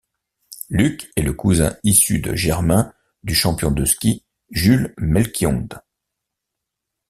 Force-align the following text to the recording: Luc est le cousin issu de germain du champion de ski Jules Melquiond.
Luc 0.71 1.11
est 1.15 1.21
le 1.21 1.31
cousin 1.31 1.77
issu 1.83 2.17
de 2.17 2.33
germain 2.33 2.91
du 3.21 3.35
champion 3.35 3.69
de 3.69 3.85
ski 3.85 4.25
Jules 4.49 4.95
Melquiond. 4.97 5.69